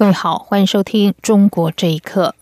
[0.00, 2.34] 各位好，欢迎收听《中国这一刻》。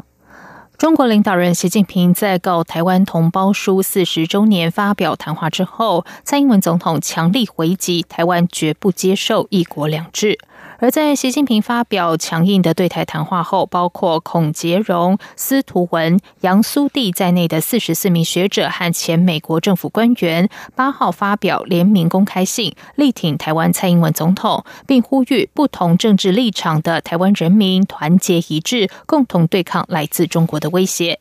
[0.79, 10.39] 中国领导人习近平在告台湾同胞书四十周年发表谈话之后，蔡英文总统强力回击台湾绝不接受“一国两制”。
[10.81, 31.19] 而在习近平发表强硬的对台谈话后，包括孔杰荣、司徒文、杨苏棣在内的四十四名学者和前美国政府官员，八号发表联名公开信，力挺台湾蔡英文总统，并呼吁不同政治立场的台湾人民团结一致，共同对抗来自中国的威胁。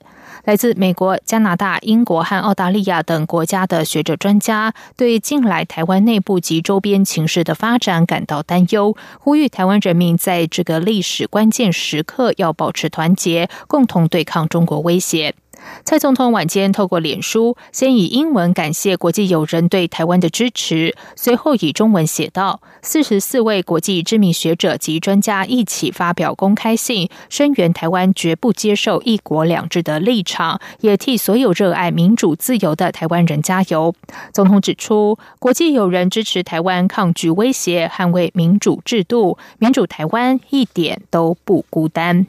[0.47, 15.35] 来自美国、加拿大、英国和澳大利亚等国家的学者专家，对近来台湾内部及周边情势的发展感到担忧，呼吁台湾人民在这个历史关键时刻要保持团结，共同对抗中国威胁。
[15.83, 33.93] 蔡总统晚间透过脸书，先以英文感谢国际友人对台湾的支持，随后以中文写道：“四十四位国际知名学者及专家一起发表公开信，声援台湾绝不接受一国两制的立场，也替所有热爱民主自由的台湾人加油。”
[34.33, 42.27] 总统指出，国际友人支持台湾抗拒威胁，捍卫民主制度，民主台湾一点都不孤单。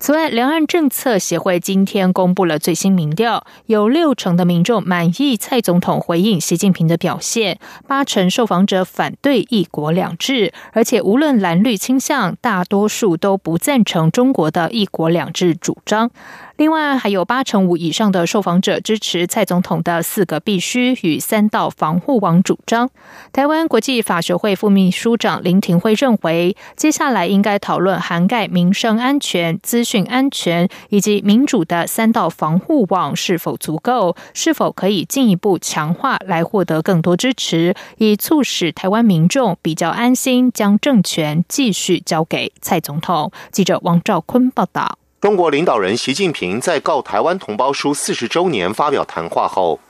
[0.00, 16.10] 此外，两岸政策协会今天公布了最新民调，有六成的民众满意蔡总统回应习近平的表现，八成受访者反对“一国两制”，而且无论蓝绿倾向，大多数都不赞成中国的一国两制主张。
[16.58, 22.90] 另外，还有八成五以上的受访者支持蔡总统的“四个必须”与“三道防护网”主张。
[23.32, 43.30] 台湾国际法学会副秘书长林廷辉认为，接下来应该讨论涵盖民生安全、资讯安全以及民主的“三道防护网”是否足够，是否可以进一步强化，来获得更多支持，以促使台湾民众比较安心，将政权继续交给蔡总统。
[43.52, 44.98] 记者王兆坤报道。
[45.20, 49.80] 中国领导人习近平在告台湾同胞书四十周年发表谈话后，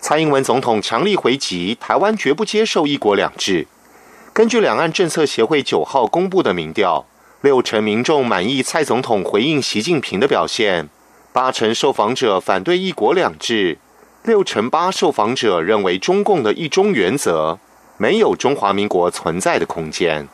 [0.00, 3.66] 蔡英文总统强力回击台湾绝不接受一国两制。
[4.32, 7.04] 根据两岸政策协会九号公布的民调，
[7.42, 10.88] 六成民众满意蔡总统回应习近平的表现，
[11.30, 13.76] 八成受访者反对一国两制，
[14.22, 17.58] 六成八受访者认为中共的一中原则
[17.98, 20.26] 没有中华民国存在的空间。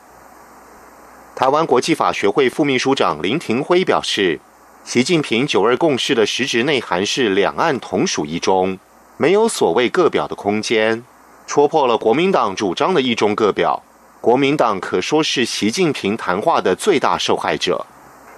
[1.36, 4.40] 台湾国际法学会副秘书长林廷辉表示，
[4.84, 8.78] 习近平“九二共识”的实质内涵是两岸同属一中，
[9.18, 11.04] 没有所谓各表的空间，
[11.46, 13.82] 戳破了国民党主张的一中各表。
[14.22, 17.84] 国民党可说是习近平谈话的最大受害者。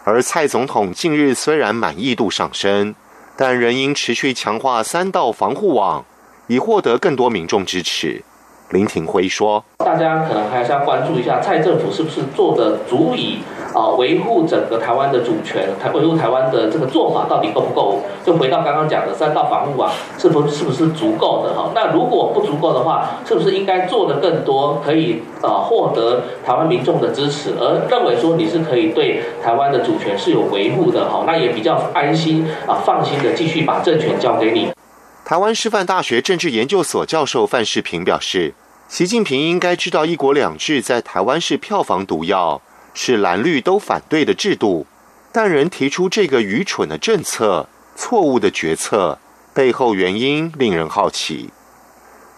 [0.03, 2.97] 而蔡总统近日虽然满意度上升，
[3.37, 6.05] 但仍应持续强化三道防护网，
[6.49, 8.25] 以获得更多民众支持。
[8.71, 13.39] 林廷辉说：“大家可能还是要关注一下蔡政府是不是做的足以
[13.73, 18.01] 啊维护整个台湾的主权，台维护台湾的这个做法到底够不够？
[18.27, 21.71] 就回到刚刚讲的三道防护网，是否是不是足够的哈？
[21.75, 31.25] 那如果不足够的话，是不是应该做的更多，可以啊获得台湾民众的支持，而认为说你是可以对台湾的主权是有维护的哈？
[31.27, 34.69] 那也比较安心啊放心的继续把政权交给你。”
[35.29, 38.55] 台湾师范大学政治研究所教授范世平表示，
[38.89, 42.63] 习近平应该知道“一国两制”在台湾是票房毒药，
[42.95, 44.87] 是蓝绿都反对的制度，
[45.31, 49.19] 但人提出这个愚蠢的政策、错误的决策，
[49.53, 51.51] 背后原因令人好奇。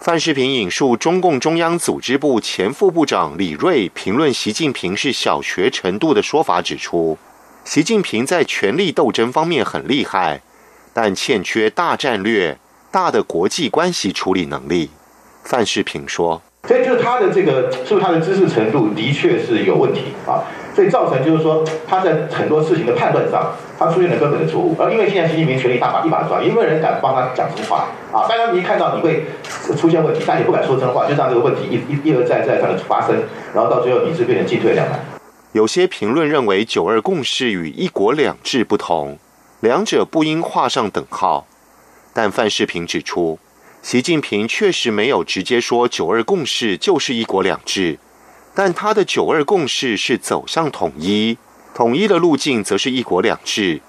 [0.01, 7.17] 范世平引述中共中央组织部前副部长李瑞评论习近平是小学程度的说法，指出，
[7.63, 10.41] 习近平在权力斗争方面很厉害，
[10.91, 12.59] 但欠缺大战略。
[12.91, 14.89] 大的国际关系处理能力，
[15.45, 20.43] 范世平说：“所以就是他的这个，是不是他的知识程度的确是有问题啊？
[20.75, 24.75] 所以造成就是说他在很多事情的判断上，他出现了根本的错误。
[24.77, 28.27] 而因为现在习近平权力大把一把抓，也没有人敢帮他讲真话啊！
[28.27, 29.23] 大家一看到你会
[29.77, 33.15] 出现问题，但也不敢说真话，就让这个问题一一一而再再三的发生，
[33.53, 34.99] 然后到最后你是变成进退两难。
[35.53, 39.17] 有些评论认为，九二共识与一国两制不同，
[39.61, 41.45] 两者不应画上等号。”
[42.13, 43.39] 但范世平指出，
[43.81, 47.97] 习近平确实没有直接说“九二共识”就是“一国两制”，
[48.53, 51.37] 但他的“九二共识”是走向统一，
[51.73, 53.81] 统一的路径则是一国两制，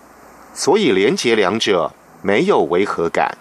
[0.54, 1.92] 所以连结两者
[2.22, 3.36] 没有违和感。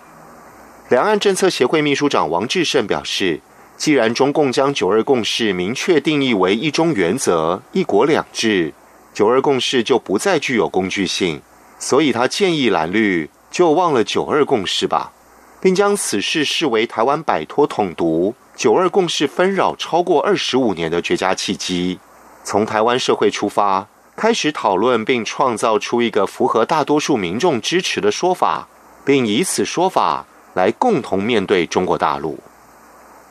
[0.89, 3.39] 两岸政策协会秘书长王志胜表示，
[3.77, 8.73] 既然中共将九二共识明确定义为一中原则、一国两制，
[9.13, 11.41] 九二共识就不再具有工具性，
[11.79, 15.11] 所以他建议蓝绿就忘了九二共识吧，
[15.59, 21.99] 并将此事视为台湾摆脱统独、九二共识纷扰超过二十五年的绝佳契机。
[22.43, 28.67] 从台湾社会出发，开始讨论并创造出一个符合大多数民众支持的说法，
[29.03, 32.39] 并以此说法来共同面对中国大陆。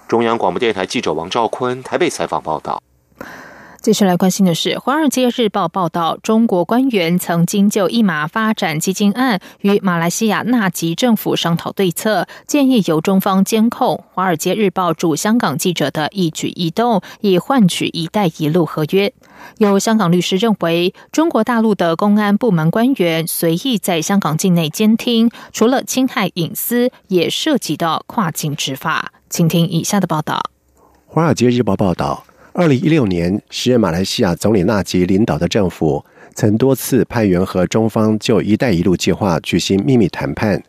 [0.07, 2.83] 中央广播电台记者王兆坤台北采访报道。
[3.81, 19.11] 接下来关心的是，《华尔街日报》报道，中国官员曾经就一马发展基金案与马来西亚纳吉政府商讨对策，建议由中方监控《华尔街日报》驻香港记者的一举一动，以换取“一带一路”合约。
[19.57, 29.13] 有香港律师认为，中国大陆的公安部门官员随意在香港境内监听，除了侵害隐私，也涉及到跨境执法。
[29.31, 30.43] 请听以下的报道，
[31.07, 32.25] 《华尔街日报》报道。
[32.53, 36.05] 二零一六年，时任马来西亚总理纳吉领导的政府
[36.35, 40.61] 曾多次派员和中方就“一带一路”计划举行秘密谈判。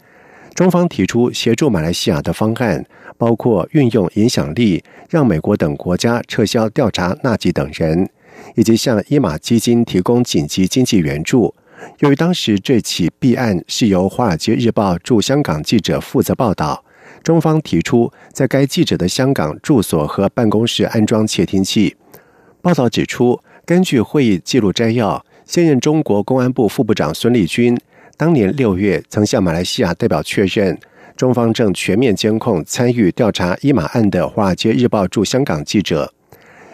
[0.53, 2.85] 中方提出协助马来西亚的方案，
[3.17, 8.07] 包括运用影响力让美国等国家撤销调查纳吉等人，
[8.53, 11.53] 以及向伊马基金提供紧急经济援助。
[11.99, 16.83] 由于当时这起弊案是由《华尔街日报》驻香港记者负责报道。
[17.23, 21.95] 中方提出，在该记者的香港住所和办公室安装窃听器。
[22.61, 27.77] 报道指出，根据会议记录摘要，现任中国公安部副部长孙立军
[28.17, 30.79] 当年六月曾向马来西亚代表确认，
[31.15, 36.13] 中方正全面监控参与调查伊马案的《华尔街日报》驻香港记者。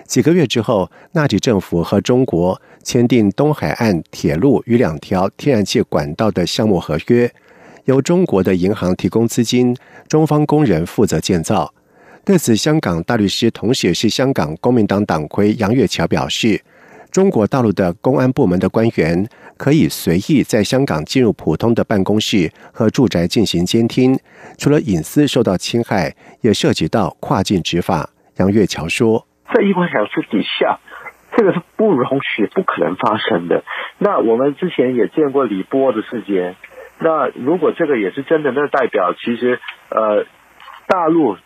[0.06, 7.30] 几个月之后，纳吉政府和中国签订东海岸铁路与两条天然气管道的项目合约。
[7.88, 9.74] 由中国的银行提供资金，
[10.10, 11.74] 中方工人负责建造。
[12.25, 16.62] 对此，香港大律师同时也是香港公民党党魁杨月桥表示
[17.10, 19.25] ：“中国大陆的公安部门的官员
[19.56, 24.19] 可以随意在香港进入普通的办公室和住宅进行监听，
[24.57, 29.25] 除了隐私受到侵害，也涉及到跨境执法。”杨月桥说
[29.56, 30.78] ：“在一国两制底下，
[31.38, 33.63] 这个是不容许、不可能发生的。
[33.98, 36.57] 那我们之前也见过李波的事件。”
[37.00, 39.60] 那如果这个也是真的，那代表其实
[39.90, 40.26] 呃，
[40.88, 41.38] 大陆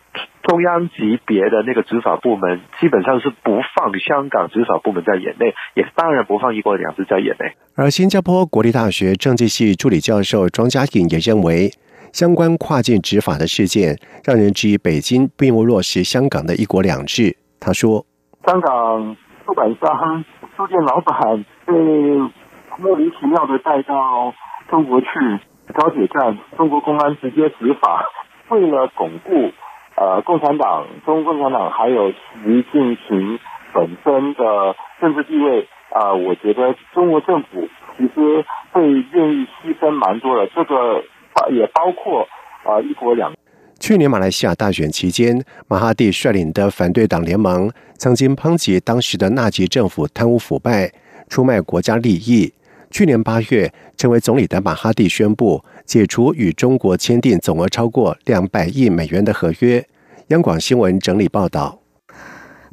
[0.42, 7.52] 中央级别的那个执法部门基本上是不放香港执法部门在眼内，也当然不放一国两制在眼内。
[7.76, 11.70] 而新加坡国立大学政治系助理教授庄家颖也认为，
[12.12, 17.36] 相关跨境执法的事件让人质疑北京并未落实香港的一国两制。
[17.60, 18.04] 他说
[18.46, 20.24] ：“香港出版商、
[20.56, 21.72] 书店老板被
[22.78, 24.32] 莫名其妙的带到。”
[24.72, 25.06] 中国去
[25.74, 28.06] 高铁站，中国公安直接执法，
[28.48, 29.52] 为了巩固
[29.96, 33.38] 呃共产党、中国共产党还有习近平
[33.74, 38.42] 本身的政治地位啊，我觉得中国政府其实
[38.72, 40.46] 会愿意牺牲蛮多的。
[40.54, 41.04] 这个
[41.50, 42.26] 也包括
[42.64, 43.30] 啊一国两。
[43.78, 50.90] 去年马来西亚大选期间，马哈蒂率领的反对党联盟曾经抨击当时的纳吉政府贪污腐败、
[51.28, 52.54] 出卖国家利益。
[52.92, 59.84] 去年八月，成为总理的马哈蒂宣布解除与中国签订总额超过两百亿美元的合约。
[60.28, 61.81] 央广新闻整理报道。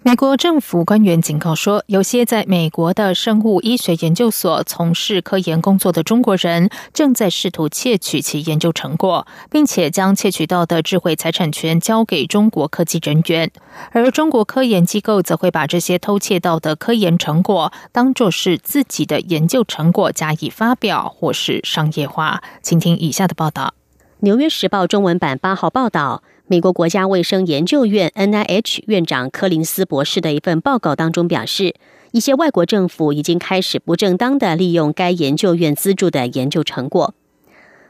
[0.02, 13.52] 美国政府官员警告说，有些在美国的生物医学研究所从事科研工作的中国人，正在试图窃取其研究成果，并且将窃取到的智慧财产权交给中国科技人员。
[13.92, 22.42] 而中国科研机构则会把这些偷窃到的科研成果当作是自己的研究成果加以发表或是商业化。
[22.62, 23.74] 请听以下的报道：
[24.20, 26.24] 《纽约时报》中文版八号报道。
[26.52, 31.76] 美国国家卫生研究院 （NIH） 院长柯林斯博士的一份报告当中表示，
[32.12, 37.14] 一些外国政府已经开始不正当的利用该研究院资助的研究成果。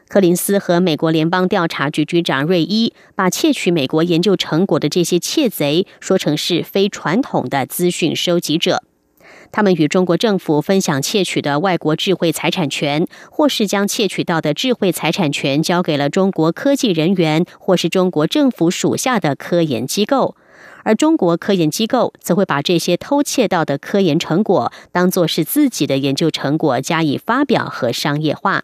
[0.08, 8.82] 柯林斯和美国联邦调查局局长瑞伊把窃取美国研究成果的这些窃贼说成是非传统的资讯收集者。
[9.52, 20.36] 他们与中国政府分享窃取的外国智慧财产权，或是将窃取到的智慧财产权交给了中国科技人员，或是中国政府属下的科研机构，
[20.84, 28.62] 而中国科研机构则会把这些偷窃到的科研成果当做是自己的研究成果加以发表和商业化。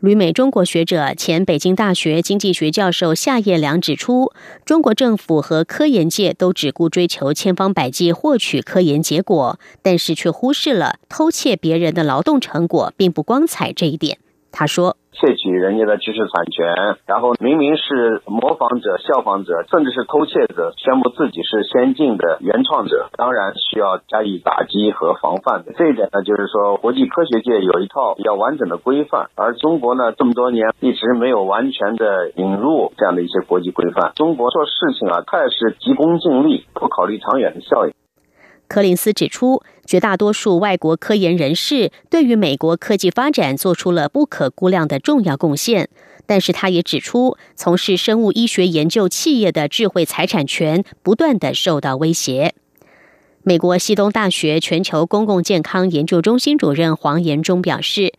[0.00, 4.30] 旅美中国学者、前北京大学经济学教授夏业良指出，
[4.66, 14.18] 中国政府和科研界都只顾追求千方百计获取科研结果，但是却忽视了偷窃别人的劳动成果并不光彩这一点。
[14.56, 14.96] 他说。
[15.18, 25.72] 窃取人家的知识产权，然后明明是模仿者、效仿者，甚至是偷窃者，宣布自己是先进的原创者，当然需要加以打击和防范的。
[25.72, 34.12] 这一点呢，就是说国际科学界有一套比较完整的规范，而中国呢，这么多年一直没有完全的引入这样的一些国际规范。
[34.16, 37.94] 中国做事情啊，太是急功近利，不考虑长远的效应。
[38.68, 45.88] 柯林斯指出，绝大多数外国科研人士对于美国科技发展做出了不可估量的重要贡献，
[46.26, 52.54] 但是他也指出，从事生物医学研究企业的智慧财产权不断的受到威胁。
[53.42, 58.12] 美国西东大学全球公共健康研究中心主任黄延忠表示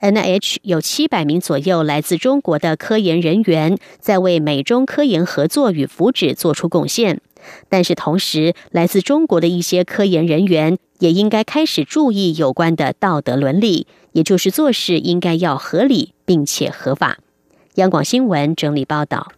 [0.00, 7.22] ，N H 有七百名左右来自中国的科研人员，在为美中科研合作与福祉做出贡献。
[7.68, 17.18] 但是同时，来自中国的一些科研人员也应该开始注意有关的道德伦理，也就是做事应该要合理并且合法。
[17.74, 19.32] 央广新闻整理报道。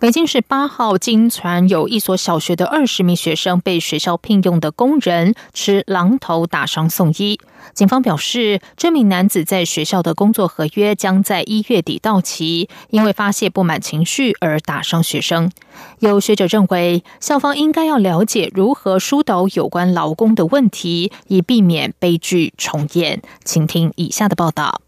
[0.00, 7.40] 北京市八号经传有一所小学的二十名学生被学校聘用的工人持榔头打伤送医。
[7.74, 15.50] 警方表示，这名男子在学校的工作合约将在一月底到期，因为发泄不满情绪而打伤学生。
[15.98, 23.20] 有学者认为，校方应该要了解如何疏导有关劳工的问题，以避免悲剧重演。
[23.44, 24.80] 请听以下的报道。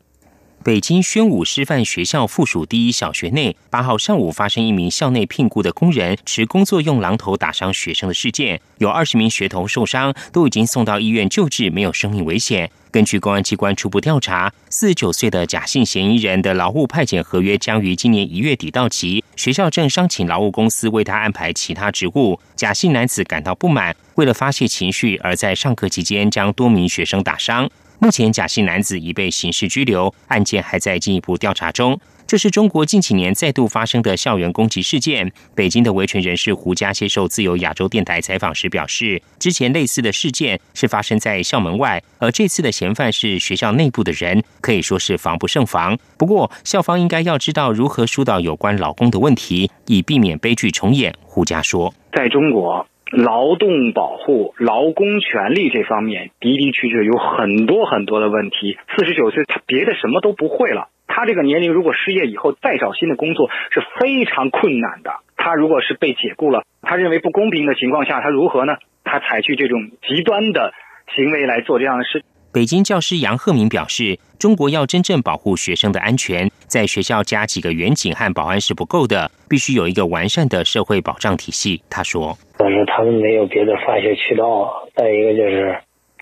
[0.63, 12.71] 北京宣武师范学校附属第一小学内，八号上午发生一名校内聘雇的工人持工作用榔头打伤学生的事件，有二十名学童受伤，都已经送到医院救治，没有生命危险。
[12.91, 22.39] 根据公安机关初步调查，四十九岁的假性嫌疑人的劳务派遣合约将于今年一月底到期，学校正商请劳务公司为他安排其他职务。
[22.55, 27.71] 假性男子感到不满，为了发泄情绪，而在上课期间将多名学生打伤。
[28.03, 32.01] 目前，假姓男子已被刑事拘留，案件还在进一步调查中。
[32.27, 35.31] 这是中国近几年再度发生的校园攻击事件。
[35.55, 45.99] 北京的维权人士胡佳接受自由亚洲电台采访时表示，之前类似的事件是发生在校门外，而这次的嫌犯是学校内部的人，可以说是防不胜防。
[46.17, 51.15] 不过，校方应该要知道如何疏导有关劳工的问题，以避免悲剧重演。
[51.23, 52.87] 胡佳说，在中国。
[53.11, 58.79] 劳动保护、劳工权利这方面的的确确有很多很多的问题。
[58.97, 60.89] 四十九岁，他别的什么都不会了。
[61.07, 65.11] 他这个年龄如果失业以后再找新的工作是非常困难的。
[65.37, 68.77] 他如果是被解雇了，他认为不公平的情况下，他如何呢？
[69.03, 70.73] 他采取这种极端的
[71.17, 72.23] 行为来做这样的事。
[72.53, 85.79] 北京教师杨鹤鸣表示：“中国要真正保护学生的安全，在学校加几个远警和保安是不够的，必须有一个完善的社会保障体系。”他说：“但是他们没有别的发泄渠道，再一个就是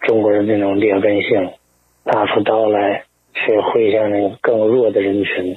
[0.07, 1.51] 中国人那种劣根性，
[2.05, 3.03] 拿出刀来
[3.35, 5.57] 去挥向那个更弱的人群。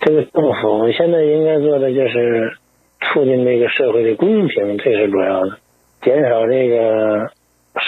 [0.00, 2.54] 这个政府现在应该做的就是
[3.02, 5.58] 促进这个社会的公平，这是主要的，
[6.02, 7.30] 减少这个。”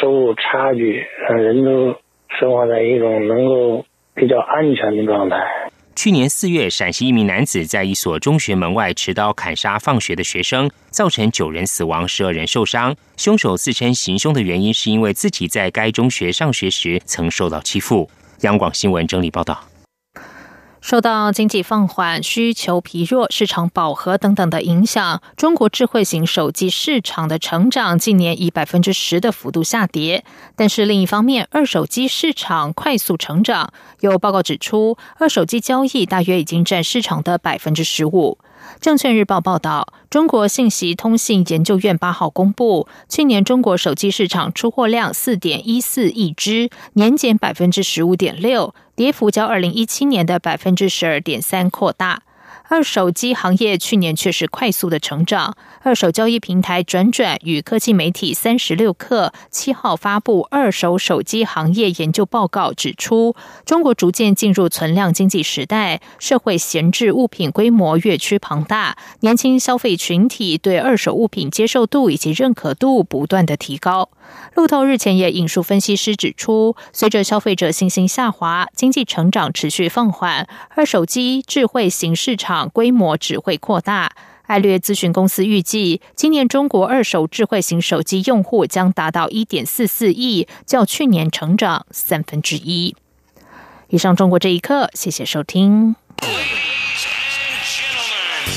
[0.01, 1.97] 收入差距，让人都
[2.39, 5.62] 生活在一种能够比较安全的状态。
[5.95, 12.97] 去年四月，陕西一名男子在一所中学门外持刀砍杀放学的学生，造成九人死亡、十二人受伤。
[13.17, 18.11] 凶手自称行凶的原因是因为自己在该中学上学时曾受到欺负。
[18.41, 19.72] 央广新闻整理报道。
[20.83, 30.25] 受到经济放缓、需求疲弱、市场饱和等等的影响，中国智慧型手机市场的成长近年以百分之十的幅度下跌。
[30.57, 33.73] 但是另一方面，二手机市场快速成长。
[34.01, 38.39] 有报告指出，二手机交易大约已经占市场的百分之十五。
[38.81, 52.23] 证券日报报道，中国信息通信研究院八号公布，去年中国手机市场出货量四点一四亿只，年减百分之十五点六，跌幅较二零一七年的百分之十二点三扩大。
[52.73, 55.55] 二手机行业去年却是快速的成长。
[55.83, 63.37] 二手交易平台转转与科技媒体三十六氪七号发布二手手机行业研究报告，指出
[63.67, 74.09] 中国逐渐进入存量经济时代，社会闲置物品规模越趋庞大，年轻消费群体对二手物品接受度以及认可度不断的提高。
[74.55, 84.13] 路透日前也引述分析师指出，随着消费者信心下滑，经济成长持续放缓，二手机智慧型市场规模只会扩大。
[84.47, 92.95] 艾略咨询公司预计，今年中国二手智慧型手机用户将达到一点四四亿，较去年成长三分之一。
[93.89, 95.97] 以上中国这一刻，谢谢收听。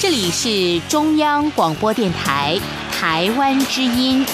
[0.01, 2.59] 这里是中央广播电台
[2.91, 4.25] 台湾之音。